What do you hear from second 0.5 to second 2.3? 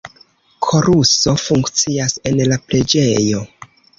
Koruso funkcias